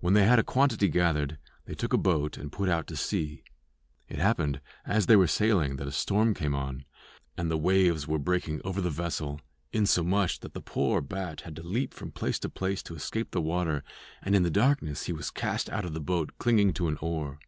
[0.00, 3.44] When they had a quantity gathered they took a boat and put out to sea.
[4.08, 6.84] It happened as they were sailing that a storm came on,
[7.36, 9.40] and the waves were breaking over the vessel,
[9.72, 13.40] insomuch that the poor bat had to leap from place to place to escape the
[13.40, 13.84] water,
[14.22, 17.38] and in the darkness he was cast out of the boat clinging to an oar.